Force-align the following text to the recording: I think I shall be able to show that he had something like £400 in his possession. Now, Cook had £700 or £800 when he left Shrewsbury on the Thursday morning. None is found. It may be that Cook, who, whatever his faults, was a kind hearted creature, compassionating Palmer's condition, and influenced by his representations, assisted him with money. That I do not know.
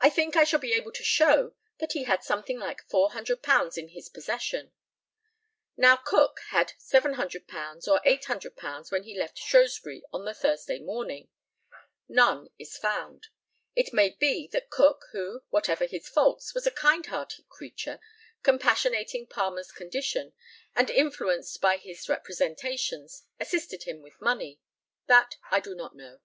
I 0.00 0.10
think 0.10 0.34
I 0.34 0.42
shall 0.42 0.58
be 0.58 0.72
able 0.72 0.90
to 0.90 1.04
show 1.04 1.54
that 1.78 1.92
he 1.92 2.02
had 2.02 2.24
something 2.24 2.58
like 2.58 2.88
£400 2.88 3.78
in 3.78 3.90
his 3.90 4.08
possession. 4.08 4.72
Now, 5.76 5.94
Cook 5.94 6.40
had 6.48 6.72
£700 6.80 7.86
or 7.86 8.00
£800 8.04 8.90
when 8.90 9.04
he 9.04 9.16
left 9.16 9.38
Shrewsbury 9.38 10.02
on 10.12 10.24
the 10.24 10.34
Thursday 10.34 10.80
morning. 10.80 11.28
None 12.08 12.48
is 12.58 12.76
found. 12.76 13.28
It 13.76 13.92
may 13.94 14.16
be 14.18 14.48
that 14.48 14.70
Cook, 14.70 15.04
who, 15.12 15.44
whatever 15.50 15.84
his 15.86 16.08
faults, 16.08 16.52
was 16.52 16.66
a 16.66 16.72
kind 16.72 17.06
hearted 17.06 17.48
creature, 17.48 18.00
compassionating 18.42 19.28
Palmer's 19.28 19.70
condition, 19.70 20.32
and 20.74 20.90
influenced 20.90 21.60
by 21.60 21.76
his 21.76 22.08
representations, 22.08 23.22
assisted 23.38 23.84
him 23.84 24.02
with 24.02 24.20
money. 24.20 24.58
That 25.06 25.36
I 25.52 25.60
do 25.60 25.76
not 25.76 25.94
know. 25.94 26.18